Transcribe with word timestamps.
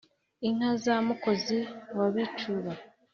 inka 0.47 0.69
za 0.83 0.95
mukozi 1.07 1.59
wa 1.97 2.07
bicuba 2.13 2.71